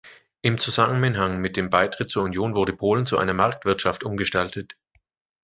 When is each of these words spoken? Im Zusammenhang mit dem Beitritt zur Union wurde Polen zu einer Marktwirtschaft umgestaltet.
Im 0.41 0.57
Zusammenhang 0.57 1.41
mit 1.41 1.55
dem 1.55 1.69
Beitritt 1.69 2.09
zur 2.09 2.23
Union 2.23 2.55
wurde 2.55 2.73
Polen 2.73 3.05
zu 3.05 3.19
einer 3.19 3.35
Marktwirtschaft 3.35 4.03
umgestaltet. 4.03 4.75